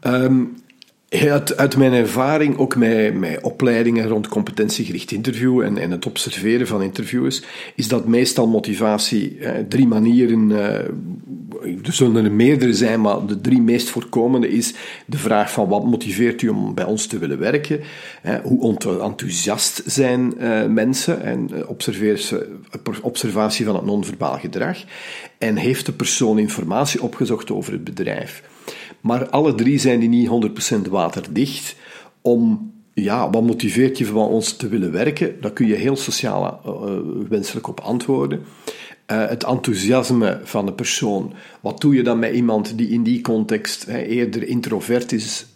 Um, 0.03 0.55
uit, 1.09 1.77
mijn 1.77 1.93
ervaring, 1.93 2.59
ook 2.59 2.77
met, 2.77 3.41
opleidingen 3.43 4.09
rond 4.09 4.29
competentiegericht 4.29 5.11
interview 5.11 5.61
en, 5.61 5.79
en 5.79 5.91
het 5.91 6.07
observeren 6.07 6.67
van 6.67 6.83
interviewers, 6.83 7.43
is 7.75 7.89
dat 7.89 8.07
meestal 8.07 8.47
motivatie 8.47 9.39
eh, 9.39 9.65
drie 9.69 9.87
manieren, 9.87 10.51
eh, 10.53 10.89
er 11.85 11.93
zullen 11.93 12.25
er 12.25 12.33
meerdere 12.33 12.73
zijn, 12.73 13.01
maar 13.01 13.27
de 13.27 13.41
drie 13.41 13.61
meest 13.61 13.89
voorkomende 13.89 14.49
is 14.49 14.75
de 15.07 15.19
vraag 15.19 15.53
van 15.53 15.69
wat 15.69 15.85
motiveert 15.85 16.43
u 16.43 16.49
om 16.49 16.75
bij 16.75 16.85
ons 16.85 17.07
te 17.07 17.19
willen 17.19 17.39
werken, 17.39 17.81
eh, 18.23 18.35
hoe 18.43 18.77
enthousiast 19.03 19.83
zijn 19.85 20.39
eh, 20.39 20.67
mensen 20.67 21.23
en 21.23 21.51
observatie 23.03 23.65
van 23.65 23.75
het 23.75 23.85
non-verbaal 23.85 24.39
gedrag 24.39 24.79
en 25.39 25.57
heeft 25.57 25.87
de 25.87 25.93
persoon 25.93 26.39
informatie 26.39 27.03
opgezocht 27.03 27.51
over 27.51 27.73
het 27.73 27.85
bedrijf. 27.85 28.43
Maar 29.07 29.29
alle 29.29 29.55
drie 29.55 29.79
zijn 29.79 30.01
die 30.01 30.09
niet 30.09 30.29
100% 30.87 30.91
waterdicht 30.91 31.77
om 32.21 32.73
ja, 32.95 33.31
wat 33.31 33.43
motiveert 33.43 33.99
je 33.99 34.07
van 34.07 34.29
ons 34.29 34.57
te 34.57 34.69
willen 34.69 34.93
werken? 34.93 35.41
Daar 35.41 35.53
kun 35.53 35.67
je 35.67 35.75
heel 35.75 35.97
sociaal 35.97 36.61
uh, 36.67 37.29
wenselijk 37.29 37.69
op 37.69 37.81
antwoorden. 37.81 38.39
Uh, 38.39 39.29
het 39.29 39.45
enthousiasme 39.45 40.41
van 40.45 40.67
de 40.67 40.73
persoon. 40.73 41.33
Wat 41.61 41.81
doe 41.81 41.95
je 41.95 42.03
dan 42.03 42.19
met 42.19 42.35
iemand 42.35 42.79
die 42.79 42.89
in 42.89 43.03
die 43.03 43.21
context 43.21 43.87
hè, 43.87 43.99
eerder 43.99 44.49
introvert 44.49 45.13
is 45.13 45.47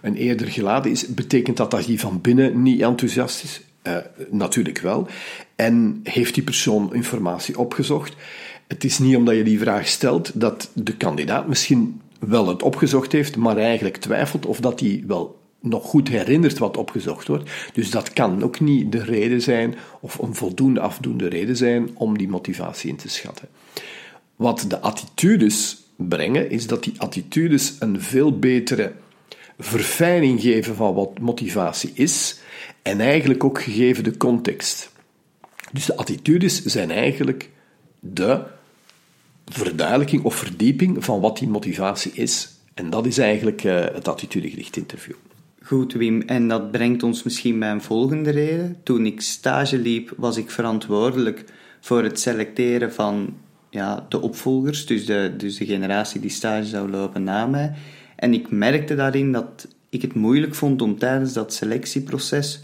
en 0.00 0.14
eerder 0.14 0.46
geladen 0.46 0.90
is? 0.90 1.06
Betekent 1.06 1.56
dat 1.56 1.70
dat 1.70 1.86
hij 1.86 1.98
van 1.98 2.20
binnen 2.20 2.62
niet 2.62 2.80
enthousiast 2.80 3.44
is? 3.44 3.60
natuurlijk 4.30 4.78
wel. 4.78 5.06
En 5.56 6.00
heeft 6.02 6.34
die 6.34 6.42
persoon 6.42 6.94
informatie 6.94 7.58
opgezocht? 7.58 8.16
Het 8.66 8.84
is 8.84 8.98
niet 8.98 9.16
omdat 9.16 9.36
je 9.36 9.44
die 9.44 9.58
vraag 9.58 9.88
stelt 9.88 10.30
dat 10.34 10.70
de 10.72 10.96
kandidaat 10.96 11.48
misschien 11.48 12.00
wel 12.20 12.48
het 12.48 12.62
opgezocht 12.62 13.12
heeft, 13.12 13.36
maar 13.36 13.56
eigenlijk 13.56 13.96
twijfelt 13.96 14.46
of 14.46 14.60
dat 14.60 14.80
hij 14.80 15.04
wel 15.06 15.44
nog 15.60 15.84
goed 15.84 16.08
herinnert 16.08 16.58
wat 16.58 16.76
opgezocht 16.76 17.28
wordt. 17.28 17.50
Dus 17.72 17.90
dat 17.90 18.12
kan 18.12 18.42
ook 18.42 18.60
niet 18.60 18.92
de 18.92 19.02
reden 19.02 19.42
zijn, 19.42 19.74
of 20.00 20.18
een 20.18 20.34
voldoende 20.34 20.80
afdoende 20.80 21.28
reden 21.28 21.56
zijn, 21.56 21.90
om 21.94 22.18
die 22.18 22.28
motivatie 22.28 22.90
in 22.90 22.96
te 22.96 23.08
schatten. 23.08 23.48
Wat 24.36 24.64
de 24.68 24.80
attitudes 24.80 25.76
brengen, 25.96 26.50
is 26.50 26.66
dat 26.66 26.84
die 26.84 26.94
attitudes 26.96 27.76
een 27.78 28.00
veel 28.00 28.38
betere 28.38 28.92
verfijning 29.58 30.40
geven 30.40 30.74
van 30.74 30.94
wat 30.94 31.18
motivatie 31.18 31.90
is, 31.94 32.38
en 32.82 33.00
eigenlijk 33.00 33.44
ook 33.44 33.62
gegeven 33.62 34.04
de 34.04 34.16
context. 34.16 34.92
Dus 35.72 35.84
de 35.84 35.96
attitudes 35.96 36.64
zijn 36.64 36.90
eigenlijk 36.90 37.50
de 38.00 38.42
verduidelijking 39.52 40.22
of 40.22 40.34
verdieping 40.34 41.04
van 41.04 41.20
wat 41.20 41.38
die 41.38 41.48
motivatie 41.48 42.12
is. 42.12 42.48
En 42.74 42.90
dat 42.90 43.06
is 43.06 43.18
eigenlijk 43.18 43.64
uh, 43.64 43.80
het 43.80 44.08
attitudegericht 44.08 44.76
interview. 44.76 45.14
Goed, 45.62 45.92
Wim, 45.92 46.22
en 46.22 46.48
dat 46.48 46.70
brengt 46.70 47.02
ons 47.02 47.22
misschien 47.22 47.58
bij 47.58 47.70
een 47.70 47.82
volgende 47.82 48.30
reden. 48.30 48.76
Toen 48.82 49.06
ik 49.06 49.20
stage 49.20 49.78
liep, 49.78 50.12
was 50.16 50.36
ik 50.36 50.50
verantwoordelijk 50.50 51.44
voor 51.80 52.02
het 52.02 52.20
selecteren 52.20 52.92
van 52.92 53.34
ja, 53.70 54.06
de 54.08 54.20
opvolgers, 54.20 54.86
dus 54.86 55.06
de, 55.06 55.34
dus 55.36 55.56
de 55.56 55.66
generatie 55.66 56.20
die 56.20 56.30
stage 56.30 56.66
zou 56.66 56.90
lopen 56.90 57.22
na 57.22 57.46
mij. 57.46 57.72
En 58.16 58.34
ik 58.34 58.50
merkte 58.50 58.94
daarin 58.94 59.32
dat 59.32 59.68
ik 59.88 60.02
het 60.02 60.14
moeilijk 60.14 60.54
vond 60.54 60.82
om 60.82 60.98
tijdens 60.98 61.32
dat 61.32 61.54
selectieproces 61.54 62.60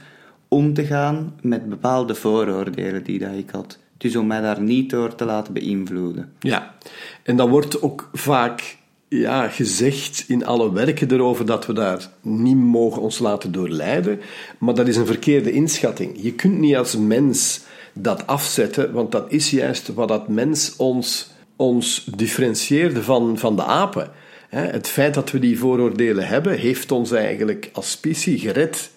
om 0.48 0.74
te 0.74 0.84
gaan 0.84 1.34
met 1.40 1.68
bepaalde 1.68 2.14
vooroordelen 2.14 3.04
die 3.04 3.18
dat 3.18 3.34
ik 3.34 3.50
had. 3.50 3.78
Dus 4.02 4.16
om 4.16 4.26
mij 4.26 4.40
daar 4.40 4.60
niet 4.60 4.90
door 4.90 5.14
te 5.14 5.24
laten 5.24 5.52
beïnvloeden. 5.52 6.32
Ja, 6.40 6.74
en 7.22 7.36
dan 7.36 7.50
wordt 7.50 7.82
ook 7.82 8.10
vaak 8.12 8.76
ja, 9.08 9.48
gezegd 9.48 10.24
in 10.28 10.46
alle 10.46 10.72
werken 10.72 11.12
erover 11.12 11.46
dat 11.46 11.66
we 11.66 11.72
daar 11.72 12.08
niet 12.20 12.56
mogen 12.56 13.02
ons 13.02 13.18
laten 13.18 13.52
doorleiden. 13.52 14.20
Maar 14.58 14.74
dat 14.74 14.88
is 14.88 14.96
een 14.96 15.06
verkeerde 15.06 15.52
inschatting. 15.52 16.22
Je 16.22 16.32
kunt 16.32 16.58
niet 16.58 16.76
als 16.76 16.96
mens 16.96 17.60
dat 17.92 18.26
afzetten, 18.26 18.92
want 18.92 19.12
dat 19.12 19.32
is 19.32 19.50
juist 19.50 19.94
wat 19.94 20.08
dat 20.08 20.28
mens 20.28 20.76
ons, 20.76 21.30
ons 21.56 22.04
differentieerde 22.16 23.02
van, 23.02 23.38
van 23.38 23.56
de 23.56 23.64
apen. 23.64 24.10
Het 24.48 24.88
feit 24.88 25.14
dat 25.14 25.30
we 25.30 25.38
die 25.38 25.58
vooroordelen 25.58 26.26
hebben, 26.26 26.58
heeft 26.58 26.92
ons 26.92 27.12
eigenlijk 27.12 27.70
als 27.72 27.90
specie 27.90 28.38
gered. 28.38 28.90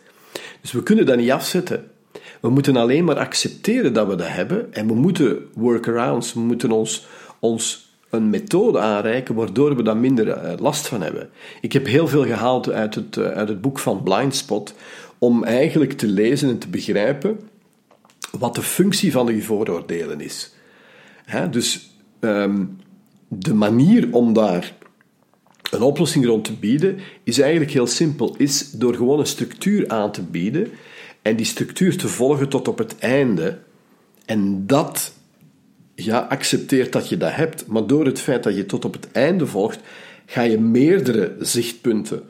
Dus 0.61 0.71
we 0.71 0.83
kunnen 0.83 1.05
dat 1.05 1.17
niet 1.17 1.31
afzetten. 1.31 1.89
We 2.45 2.51
moeten 2.51 2.75
alleen 2.75 3.03
maar 3.03 3.17
accepteren 3.17 3.93
dat 3.93 4.07
we 4.07 4.15
dat 4.15 4.27
hebben 4.27 4.73
en 4.73 4.87
we 4.87 4.93
moeten 4.93 5.37
workarounds, 5.53 6.33
we 6.33 6.39
moeten 6.39 6.71
ons, 6.71 7.07
ons 7.39 7.89
een 8.09 8.29
methode 8.29 8.79
aanreiken 8.79 9.35
waardoor 9.35 9.75
we 9.75 9.83
daar 9.83 9.97
minder 9.97 10.29
eh, 10.29 10.59
last 10.59 10.87
van 10.87 11.01
hebben. 11.01 11.29
Ik 11.61 11.73
heb 11.73 11.85
heel 11.85 12.07
veel 12.07 12.25
gehaald 12.25 12.71
uit 12.71 12.95
het, 12.95 13.17
eh, 13.17 13.25
uit 13.25 13.47
het 13.47 13.61
boek 13.61 13.79
van 13.79 14.03
Blindspot 14.03 14.73
om 15.17 15.43
eigenlijk 15.43 15.93
te 15.93 16.07
lezen 16.07 16.49
en 16.49 16.57
te 16.57 16.67
begrijpen 16.67 17.39
wat 18.31 18.55
de 18.55 18.61
functie 18.61 19.11
van 19.11 19.25
die 19.25 19.43
vooroordelen 19.43 20.21
is. 20.21 20.53
dus 21.51 21.95
ehm, 22.19 22.63
de 23.27 23.53
manier 23.53 24.07
om 24.11 24.33
daar 24.33 24.73
een 25.71 25.81
oplossing 25.81 26.25
rond 26.25 26.43
te 26.43 26.53
bieden 26.53 26.99
is 27.23 27.39
eigenlijk 27.39 27.71
heel 27.71 27.87
simpel. 27.87 28.35
Is 28.37 28.71
door 28.71 28.93
gewoon 28.93 29.19
een 29.19 29.25
structuur 29.25 29.87
aan 29.87 30.11
te 30.11 30.21
bieden 30.21 30.71
en 31.25 31.35
die 31.35 31.45
structuur 31.45 31.97
te 31.97 32.07
volgen 32.07 32.49
tot 32.49 32.67
op 32.67 32.77
het 32.77 32.97
einde. 32.99 33.57
En 34.25 34.67
dat 34.67 35.13
ja, 35.95 36.19
accepteert 36.19 36.93
dat 36.93 37.09
je 37.09 37.17
dat 37.17 37.35
hebt, 37.35 37.67
maar 37.67 37.87
door 37.87 38.05
het 38.05 38.19
feit 38.19 38.43
dat 38.43 38.55
je 38.55 38.65
tot 38.65 38.85
op 38.85 38.93
het 38.93 39.11
einde 39.11 39.47
volgt, 39.47 39.79
ga 40.25 40.41
je 40.41 40.59
meerdere 40.59 41.35
zichtpunten 41.39 42.23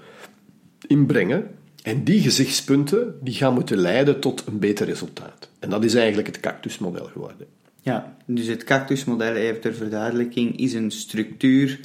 inbrengen. 0.87 1.47
En 1.83 2.03
die 2.03 2.21
gezichtspunten 2.21 3.17
die 3.21 3.33
gaan 3.33 3.53
moeten 3.53 3.77
leiden 3.77 4.19
tot 4.19 4.43
een 4.47 4.59
beter 4.59 4.85
resultaat. 4.85 5.49
En 5.59 5.69
dat 5.69 5.83
is 5.83 5.93
eigenlijk 5.93 6.27
het 6.27 6.39
cactusmodel 6.39 7.05
geworden. 7.05 7.47
Ja, 7.81 8.17
dus 8.25 8.47
het 8.47 8.63
cactusmodel, 8.63 9.33
even 9.33 9.61
ter 9.61 9.73
verduidelijking, 9.73 10.59
is 10.59 10.73
een 10.73 10.91
structuur 10.91 11.79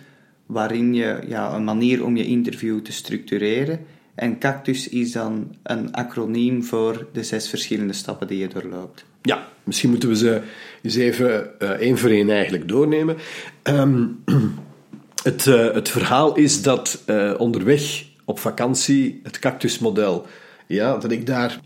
waarin 0.47 0.95
je 0.95 1.21
ja, 1.29 1.55
een 1.55 1.65
manier 1.65 2.05
om 2.05 2.17
je 2.17 2.27
interview 2.27 2.81
te 2.81 2.93
structureren. 2.93 3.81
En 4.15 4.39
cactus 4.39 4.89
is 4.89 5.13
dan 5.13 5.55
een 5.63 5.93
acroniem 5.93 6.65
voor 6.65 7.07
de 7.13 7.23
zes 7.23 7.49
verschillende 7.49 7.93
stappen 7.93 8.27
die 8.27 8.39
je 8.39 8.49
doorloopt. 8.49 9.05
Ja, 9.23 9.49
misschien 9.65 9.91
moeten 9.91 10.09
we 10.09 10.17
ze 10.17 10.43
eens 10.83 10.97
even 10.97 11.51
uh, 11.59 11.71
één 11.71 11.99
voor 11.99 12.11
één 12.11 12.31
eigenlijk 12.31 12.69
doornemen. 12.69 13.17
Ehm, 13.63 14.07
het, 15.23 15.47
uh, 15.47 15.73
het 15.73 15.89
verhaal 15.89 16.37
is 16.37 16.63
dat 16.63 17.03
uh, 17.07 17.35
onderweg 17.39 18.05
op 18.25 18.39
vakantie 18.39 19.21
het 19.23 19.39
cactusmodel, 19.39 20.27
ja, 20.67 20.97
dat 20.97 21.11
ik 21.11 21.27
daar 21.27 21.61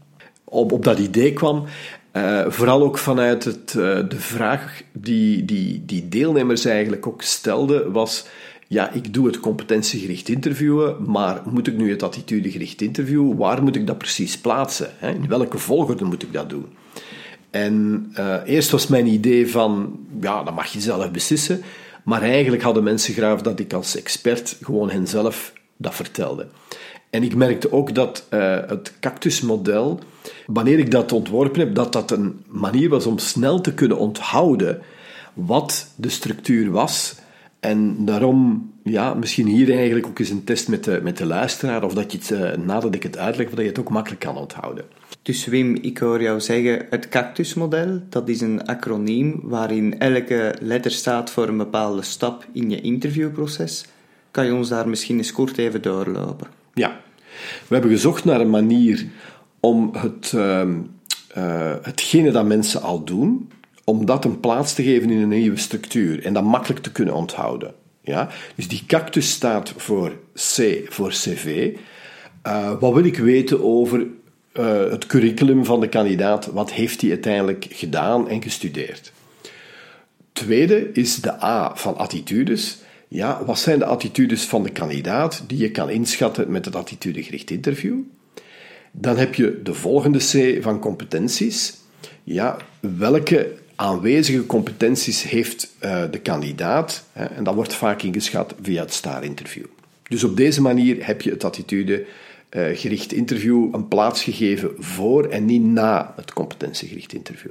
op, 0.45 0.73
op 0.73 0.85
dat 0.85 0.99
idee 0.99 1.33
kwam. 1.33 1.65
vooral 2.47 2.83
ook 2.83 2.99
vanuit 2.99 3.45
het, 3.45 3.69
de 3.73 4.07
vraag 4.17 4.83
die, 4.93 5.45
die, 5.45 5.83
die 5.85 6.09
deelnemers 6.09 6.65
eigenlijk 6.65 7.07
ook 7.07 7.23
stelden, 7.23 7.93
was 7.93 8.27
ja, 8.69 8.91
ik 8.91 9.15
doe 9.15 9.27
het 9.27 9.41
competentiegericht 9.41 10.29
interviewen, 10.29 10.97
maar 11.11 11.43
moet 11.45 11.67
ik 11.67 11.77
nu 11.77 11.91
het 11.91 12.03
attitudegericht 12.03 12.81
interviewen? 12.81 13.37
Waar 13.37 13.63
moet 13.63 13.77
ik 13.77 13.87
dat 13.87 13.99
precies 13.99 14.39
plaatsen? 14.39 14.91
In 15.01 15.29
welke 15.29 15.59
volgorde 15.59 16.05
moet 16.05 16.23
ik 16.23 16.33
dat 16.33 16.51
doen? 16.51 16.67
En 17.51 18.07
uh, 18.19 18.37
eerst 18.45 18.71
was 18.71 18.87
mijn 18.87 19.07
idee 19.07 19.51
van, 19.51 19.99
ja, 20.21 20.43
dat 20.43 20.55
mag 20.55 20.67
je 20.67 20.81
zelf 20.81 21.11
beslissen. 21.11 21.63
Maar 22.05 22.23
eigenlijk 22.23 22.63
hadden 22.63 22.83
mensen 22.83 23.15
graag 23.15 23.41
dat 23.41 23.59
ik 23.59 23.73
als 23.73 23.97
expert 23.97 24.57
gewoon 24.63 24.91
hen 24.91 25.07
zelf 25.07 25.53
dat 25.77 25.95
vertelde. 25.95 26.47
En 27.11 27.23
ik 27.23 27.35
merkte 27.35 27.73
ook 27.73 27.95
dat 27.95 28.27
uh, 28.31 28.57
het 28.67 28.93
cactusmodel, 29.01 30.01
wanneer 30.47 30.79
ik 30.79 30.91
dat 30.91 31.13
ontworpen 31.13 31.61
heb, 31.61 31.75
dat 31.75 31.93
dat 31.93 32.11
een 32.11 32.45
manier 32.47 32.89
was 32.89 33.07
om 33.07 33.19
snel 33.19 33.61
te 33.61 33.75
kunnen 33.75 33.99
onthouden 33.99 34.83
wat 35.35 35.89
de 35.97 36.09
structuur 36.09 36.71
was 36.71 37.15
en 37.65 38.05
daarom, 38.05 38.71
ja, 38.83 39.15
misschien 39.15 39.47
hier 39.47 39.77
eigenlijk 39.77 40.07
ook 40.07 40.19
eens 40.19 40.31
een 40.31 40.45
test 40.45 40.69
met 40.69 40.85
de, 40.85 41.01
met 41.03 41.17
de 41.17 41.27
luisteraar, 41.27 41.85
of 41.85 41.95
dat 41.95 42.13
je 42.13 42.19
het, 42.19 42.31
uh, 42.31 42.65
nadat 42.65 42.95
ik 42.95 43.03
het 43.03 43.19
uitleg, 43.19 43.49
dat 43.49 43.59
je 43.59 43.67
het 43.67 43.79
ook 43.79 43.91
makkelijk 43.91 44.21
kan 44.21 44.37
onthouden. 44.37 44.85
Dus 45.23 45.47
Wim, 45.47 45.75
ik 45.75 45.99
hoor 45.99 46.23
jou 46.23 46.41
zeggen, 46.41 46.87
het 46.91 47.09
cactusmodel, 47.09 48.01
dat 48.09 48.29
is 48.29 48.41
een 48.41 48.67
acroniem 48.67 49.41
waarin 49.43 49.99
elke 49.99 50.55
letter 50.61 50.91
staat 50.91 51.31
voor 51.31 51.49
een 51.49 51.57
bepaalde 51.57 52.03
stap 52.03 52.47
in 52.53 52.71
je 52.71 52.81
interviewproces. 52.81 53.85
Kan 54.31 54.47
je 54.47 54.55
ons 54.55 54.69
daar 54.69 54.89
misschien 54.89 55.17
eens 55.17 55.33
kort 55.33 55.59
even 55.59 55.83
doorlopen? 55.83 56.47
Ja, 56.75 57.01
we 57.69 57.75
hebben 57.75 57.91
gezocht 57.91 58.25
naar 58.25 58.41
een 58.41 58.51
manier 58.51 59.07
om 59.61 59.91
het, 59.97 60.33
uh, 60.35 60.63
uh, 61.37 61.73
hetgene 61.83 62.31
dat 62.31 62.47
mensen 62.47 62.83
al 62.83 63.05
doen, 63.05 63.49
om 63.85 64.07
dat 64.07 64.25
een 64.25 64.41
plaats 64.41 64.75
te 64.75 64.83
geven 64.83 65.11
in 65.11 65.19
een 65.19 65.29
nieuwe 65.29 65.57
structuur 65.57 66.25
en 66.25 66.33
dat 66.33 66.45
makkelijk 66.45 66.83
te 66.83 66.93
kunnen 66.93 67.15
onthouden. 67.15 67.75
Ja? 68.01 68.29
Dus 68.55 68.69
die 68.69 68.83
cactus 68.87 69.31
staat 69.31 69.73
voor 69.77 70.13
C, 70.33 70.83
voor 70.89 71.11
CV. 71.11 71.77
Uh, 72.47 72.81
wat 72.81 72.93
wil 72.93 73.05
ik 73.05 73.19
weten 73.19 73.65
over 73.65 74.07
uh, 74.53 74.91
het 74.91 75.07
curriculum 75.07 75.65
van 75.65 75.81
de 75.81 75.89
kandidaat? 75.89 76.47
Wat 76.47 76.73
heeft 76.73 77.01
hij 77.01 77.11
uiteindelijk 77.11 77.67
gedaan 77.71 78.29
en 78.29 78.43
gestudeerd? 78.43 79.13
Tweede 80.33 80.93
is 80.93 81.17
de 81.17 81.43
A 81.43 81.77
van 81.77 81.97
attitudes. 81.97 82.79
Ja, 83.09 83.45
wat 83.45 83.59
zijn 83.59 83.79
de 83.79 83.85
attitudes 83.85 84.45
van 84.45 84.63
de 84.63 84.71
kandidaat 84.71 85.45
die 85.47 85.59
je 85.59 85.71
kan 85.71 85.91
inschatten 85.91 86.51
met 86.51 86.65
het 86.65 86.77
attitudegericht 86.77 87.51
interview? 87.51 87.99
Dan 88.93 89.17
heb 89.17 89.35
je 89.35 89.61
de 89.63 89.75
volgende 89.75 90.19
C 90.19 90.63
van 90.63 90.79
competenties. 90.79 91.75
Ja, 92.25 92.57
welke 92.81 93.53
aanwezige 93.77 94.47
competenties 94.47 95.23
heeft 95.23 95.75
uh, 95.85 96.03
de 96.11 96.19
kandidaat. 96.19 97.05
Hè, 97.13 97.25
en 97.25 97.45
dat 97.45 97.55
wordt 97.55 97.75
vaak 97.75 98.03
ingeschat 98.03 98.55
via 98.63 98.83
het 98.83 98.93
STAR-interview. 98.93 99.65
Dus 100.09 100.25
op 100.25 100.37
deze 100.37 100.63
manier 100.63 101.07
heb 101.07 101.23
je 101.23 101.31
het 101.31 101.45
attitude 101.45 102.05
uh, 102.51 102.67
gericht 102.77 103.13
interview 103.13 103.75
een 103.75 103.89
plaats 103.89 104.23
gegeven 104.23 104.71
voor 104.79 105.25
en 105.25 105.45
niet 105.45 105.63
na 105.63 106.13
het 106.17 106.33
competentiegericht 106.33 107.13
interview. 107.13 107.51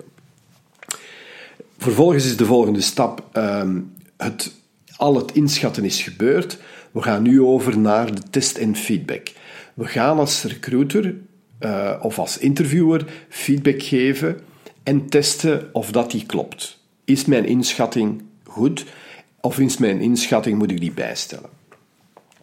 Vervolgens 1.77 2.25
is 2.25 2.38
de 2.38 2.46
volgende 2.46 2.82
stap, 2.82 3.24
uh, 3.34 3.70
het, 4.18 4.51
al 4.96 5.15
het 5.15 5.32
inschatten 5.32 5.86
is 5.86 6.01
gebeurd. 6.01 6.58
We 6.92 7.01
gaan 7.01 7.22
nu 7.22 7.42
over 7.42 7.77
naar 7.77 8.15
de 8.15 8.22
test 8.30 8.58
en 8.58 8.75
feedback. 8.75 9.32
We 9.74 9.86
gaan 9.86 10.18
als 10.18 10.44
recruiter 10.44 11.15
uh, 11.60 11.96
of 12.01 12.20
als 12.20 12.38
interviewer 12.38 13.06
feedback 13.30 13.84
geven 13.84 14.39
en 14.84 15.10
testen 15.10 15.70
of 15.74 15.92
dat 15.92 16.12
die 16.12 16.25
klopt. 16.25 16.80
Is 17.06 17.25
mijn 17.25 17.46
inschatting 17.46 18.24
goed 18.44 18.86
of 19.42 19.60
is 19.60 19.78
mijn 19.78 20.00
inschatting, 20.00 20.58
moet 20.58 20.72
ik 20.72 20.80
die 20.80 20.92
bijstellen? 20.92 21.50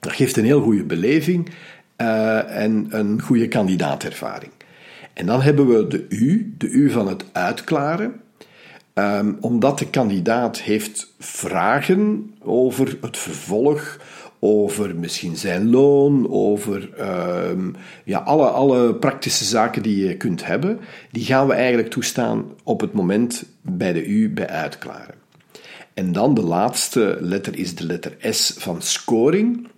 Dat 0.00 0.12
geeft 0.12 0.36
een 0.36 0.44
heel 0.44 0.62
goede 0.62 0.84
beleving 0.84 1.50
uh, 1.96 2.56
en 2.56 2.86
een 2.90 3.22
goede 3.22 3.48
kandidaatervaring. 3.48 4.52
En 5.12 5.26
dan 5.26 5.42
hebben 5.42 5.68
we 5.68 5.86
de 5.86 6.06
U, 6.08 6.54
de 6.58 6.68
U 6.68 6.90
van 6.90 7.08
het 7.08 7.24
uitklaren. 7.32 8.20
Um, 8.94 9.36
omdat 9.40 9.78
de 9.78 9.90
kandidaat 9.90 10.60
heeft 10.60 11.14
vragen 11.18 12.34
over 12.42 12.98
het 13.00 13.16
vervolg, 13.16 13.98
over 14.40 14.96
misschien 14.96 15.36
zijn 15.36 15.70
loon, 15.70 16.30
over 16.30 16.90
um, 17.50 17.74
ja, 18.04 18.18
alle, 18.18 18.48
alle 18.48 18.94
praktische 18.94 19.44
zaken 19.44 19.82
die 19.82 20.06
je 20.06 20.16
kunt 20.16 20.46
hebben, 20.46 20.80
die 21.10 21.24
gaan 21.24 21.46
we 21.46 21.52
eigenlijk 21.52 21.90
toestaan 21.90 22.44
op 22.62 22.80
het 22.80 22.92
moment 22.92 23.44
bij 23.62 23.92
de 23.92 24.06
U 24.06 24.30
bij 24.30 24.48
uitklaren. 24.48 25.14
En 25.94 26.12
dan 26.12 26.34
de 26.34 26.42
laatste 26.42 27.18
letter 27.20 27.58
is 27.58 27.74
de 27.74 27.84
letter 27.84 28.16
S 28.20 28.54
van 28.58 28.82
scoring. 28.82 29.68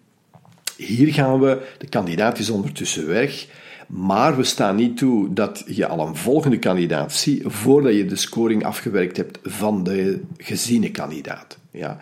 Hier 0.76 1.12
gaan 1.12 1.40
we, 1.40 1.66
de 1.78 1.88
kandidaat 1.88 2.38
is 2.38 2.50
ondertussen 2.50 3.06
weg, 3.06 3.46
Maar 3.92 4.36
we 4.36 4.44
staan 4.44 4.76
niet 4.76 4.96
toe 4.96 5.32
dat 5.32 5.64
je 5.66 5.86
al 5.86 6.06
een 6.06 6.16
volgende 6.16 6.58
kandidaat 6.58 7.12
ziet 7.12 7.42
voordat 7.46 7.94
je 7.94 8.04
de 8.04 8.16
scoring 8.16 8.64
afgewerkt 8.64 9.16
hebt 9.16 9.38
van 9.42 9.84
de 9.84 10.22
geziene 10.36 10.90
kandidaat. 10.90 11.58
Ja. 11.70 11.98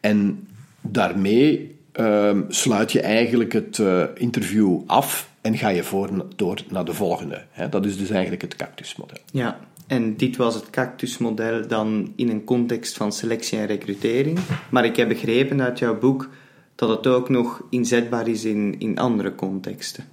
En 0.00 0.48
daarmee 0.80 1.75
ehm, 1.96 2.42
sluit 2.48 2.92
je 2.92 3.00
eigenlijk 3.00 3.52
het 3.52 3.78
uh, 3.78 4.04
interview 4.14 4.80
af 4.86 5.28
en 5.40 5.58
ga 5.58 5.68
je 5.68 5.82
voor, 5.82 6.26
door 6.36 6.58
naar 6.68 6.84
de 6.84 6.94
volgende. 6.94 7.42
Hè. 7.50 7.68
Dat 7.68 7.84
is 7.84 7.98
dus 7.98 8.10
eigenlijk 8.10 8.42
het 8.42 8.56
cactusmodel. 8.56 9.18
Ja, 9.32 9.58
en 9.86 10.16
dit 10.16 10.36
was 10.36 10.54
het 10.54 10.70
cactusmodel 10.70 11.68
dan 11.68 12.12
in 12.16 12.28
een 12.28 12.44
context 12.44 12.96
van 12.96 13.12
selectie 13.12 13.58
en 13.58 13.66
recrutering. 13.66 14.38
Maar 14.70 14.84
ik 14.84 14.96
heb 14.96 15.08
begrepen 15.08 15.62
uit 15.62 15.78
jouw 15.78 15.98
boek 15.98 16.28
dat 16.74 16.88
het 16.88 17.06
ook 17.06 17.28
nog 17.28 17.62
inzetbaar 17.70 18.28
is 18.28 18.44
in, 18.44 18.74
in 18.78 18.98
andere 18.98 19.34
contexten. 19.34 20.04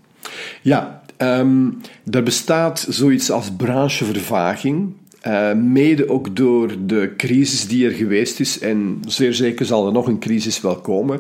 Ja, 0.62 1.04
um, 1.18 1.82
er 2.12 2.24
bestaat 2.24 2.86
zoiets 2.90 3.32
als 3.32 3.52
branchevervaging. 3.52 4.94
Uh, 5.28 5.54
mede 5.54 6.10
ook 6.10 6.36
door 6.36 6.76
de 6.86 7.14
crisis 7.18 7.68
die 7.68 7.86
er 7.86 7.92
geweest 7.92 8.40
is, 8.40 8.60
en 8.60 9.02
zeer 9.08 9.34
zeker 9.34 9.66
zal 9.66 9.86
er 9.86 9.92
nog 9.92 10.08
een 10.08 10.20
crisis 10.20 10.62
wel 10.62 10.76
komen, 10.76 11.20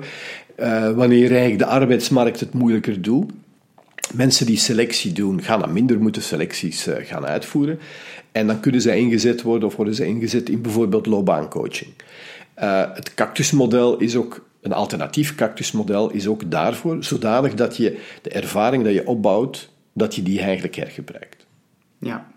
uh, 0.59 0.91
wanneer 0.91 1.29
eigenlijk 1.29 1.59
de 1.59 1.65
arbeidsmarkt 1.65 2.39
het 2.39 2.53
moeilijker 2.53 3.01
doet. 3.01 3.31
Mensen 4.13 4.45
die 4.45 4.57
selectie 4.57 5.11
doen, 5.11 5.41
gaan 5.41 5.59
dan 5.59 5.73
minder 5.73 5.99
moeten 5.99 6.21
selecties 6.21 6.87
uh, 6.87 6.95
gaan 6.99 7.25
uitvoeren. 7.25 7.79
En 8.31 8.47
dan 8.47 8.59
kunnen 8.59 8.81
zij 8.81 8.99
ingezet 8.99 9.41
worden 9.41 9.67
of 9.67 9.75
worden 9.75 9.95
ze 9.95 10.05
ingezet 10.05 10.49
in 10.49 10.61
bijvoorbeeld 10.61 11.05
loopbaancoaching. 11.05 11.91
het 12.93 13.13
cactusmodel 13.13 13.97
is 13.97 14.15
ook 14.15 14.45
een 14.61 14.73
alternatief 14.73 15.35
cactusmodel 15.35 16.11
is 16.11 16.27
ook 16.27 16.51
daarvoor 16.51 17.03
zodanig 17.03 17.53
dat 17.53 17.77
je 17.77 17.99
de 18.21 18.29
ervaring 18.29 18.83
dat 18.83 18.93
je 18.93 19.07
opbouwt, 19.07 19.69
dat 19.93 20.15
je 20.15 20.23
die 20.23 20.39
eigenlijk 20.39 20.75
hergebruikt. 20.75 21.45
Ja. 21.99 22.32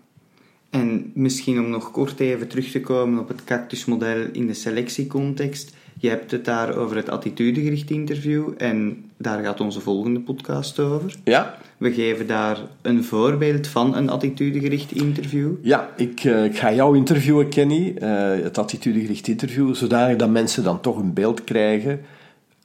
En 0.69 1.11
misschien 1.13 1.59
om 1.59 1.69
nog 1.69 1.91
kort 1.91 2.19
even 2.19 2.47
terug 2.47 2.71
te 2.71 2.81
komen 2.81 3.19
op 3.19 3.27
het 3.27 3.43
cactusmodel 3.43 4.25
in 4.31 4.47
de 4.47 4.53
selectiecontext. 4.53 5.75
Je 5.99 6.09
hebt 6.09 6.31
het 6.31 6.45
daar 6.45 6.75
over 6.75 6.95
het 6.95 7.09
attitudegericht 7.09 7.89
interview 7.89 8.49
en 8.57 9.05
daar 9.17 9.43
gaat 9.43 9.61
onze 9.61 9.79
volgende 9.79 10.19
podcast 10.19 10.79
over. 10.79 11.15
Ja. 11.23 11.57
We 11.77 11.93
geven 11.93 12.27
daar 12.27 12.57
een 12.81 13.03
voorbeeld 13.03 13.67
van 13.67 13.95
een 13.95 14.09
attitudegericht 14.09 14.91
interview. 14.91 15.51
Ja, 15.61 15.89
ik, 15.95 16.23
uh, 16.23 16.45
ik 16.45 16.57
ga 16.57 16.73
jou 16.73 16.97
interviewen, 16.97 17.49
Kenny, 17.49 17.93
uh, 17.99 18.43
het 18.43 18.57
attitudegericht 18.57 19.27
interview, 19.27 19.75
zodanig 19.75 20.17
dat 20.17 20.29
mensen 20.29 20.63
dan 20.63 20.81
toch 20.81 20.97
een 20.97 21.13
beeld 21.13 21.43
krijgen 21.43 21.99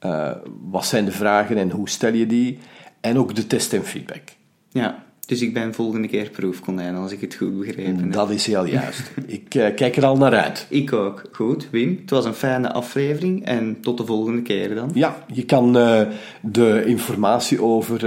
uh, 0.05 0.31
wat 0.69 0.85
zijn 0.85 1.05
de 1.05 1.11
vragen 1.11 1.57
en 1.57 1.71
hoe 1.71 1.89
stel 1.89 2.13
je 2.13 2.25
die? 2.25 2.59
En 3.01 3.17
ook 3.17 3.35
de 3.35 3.47
test 3.47 3.73
en 3.73 3.85
feedback. 3.85 4.21
Ja, 4.69 5.03
dus 5.25 5.41
ik 5.41 5.53
ben 5.53 5.73
volgende 5.73 6.07
keer 6.07 6.29
proefkonijn, 6.29 6.95
als 6.95 7.11
ik 7.11 7.21
het 7.21 7.35
goed 7.35 7.59
begrepen 7.59 7.99
heb. 7.99 8.13
Dat 8.13 8.29
is 8.29 8.45
heel 8.45 8.65
juist. 8.65 9.11
ik 9.27 9.55
uh, 9.55 9.75
kijk 9.75 9.95
er 9.95 10.05
al 10.05 10.17
naar 10.17 10.33
uit. 10.33 10.65
Ik 10.69 10.93
ook. 10.93 11.21
Goed, 11.31 11.67
Wim. 11.71 11.97
Het 12.01 12.09
was 12.09 12.25
een 12.25 12.33
fijne 12.33 12.71
aflevering 12.71 13.45
en 13.45 13.77
tot 13.81 13.97
de 13.97 14.05
volgende 14.05 14.41
keer 14.41 14.75
dan. 14.75 14.91
Ja, 14.93 15.25
je 15.33 15.45
kan 15.45 15.77
uh, 15.77 16.01
de 16.41 16.83
informatie 16.85 17.61
over 17.61 17.99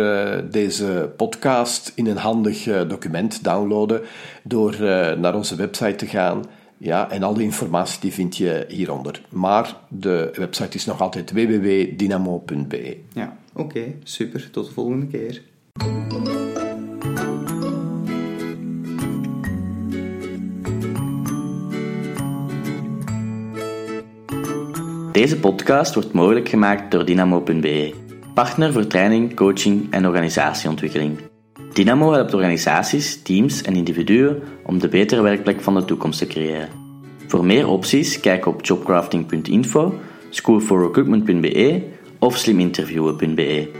deze 0.50 1.12
podcast 1.16 1.92
in 1.94 2.06
een 2.06 2.16
handig 2.16 2.86
document 2.88 3.44
downloaden 3.44 4.00
door 4.42 4.76
naar 5.18 5.34
onze 5.34 5.56
website 5.56 5.94
te 5.94 6.06
gaan 6.06 6.44
ja, 6.78 7.10
en 7.10 7.22
al 7.22 7.34
die 7.34 7.44
informatie 7.44 8.00
die 8.00 8.12
vind 8.12 8.36
je 8.36 8.64
hieronder. 8.68 9.22
Maar 9.28 9.76
de 9.88 10.30
website 10.34 10.76
is 10.76 10.84
nog 10.84 11.00
altijd 11.00 11.32
www.dynamo.be. 11.32 12.96
Ja, 13.12 13.36
oké, 13.52 13.94
super. 14.02 14.50
Tot 14.50 14.66
de 14.66 14.72
volgende 14.72 15.06
keer. 15.06 15.42
Deze 25.12 25.38
podcast 25.40 25.94
wordt 25.94 26.12
mogelijk 26.12 26.48
gemaakt 26.48 26.90
door 26.90 27.04
Dynamo.be, 27.04 27.94
partner 28.34 28.72
voor 28.72 28.86
training, 28.86 29.34
coaching 29.34 29.86
en 29.90 30.06
organisatieontwikkeling. 30.06 31.18
Dynamo 31.72 32.12
helpt 32.12 32.34
organisaties, 32.34 33.22
teams 33.22 33.62
en 33.62 33.74
individuen 33.74 34.42
om 34.64 34.78
de 34.78 34.88
betere 34.88 35.22
werkplek 35.22 35.60
van 35.60 35.74
de 35.74 35.84
toekomst 35.84 36.18
te 36.18 36.26
creëren. 36.26 36.68
Voor 37.26 37.44
meer 37.44 37.68
opties 37.68 38.20
kijk 38.20 38.46
op 38.46 38.64
jobcrafting.info, 38.64 39.94
schoolforrecruitment.be 40.30 41.82
of 42.18 42.36
sliminterviewen.be. 42.36 43.70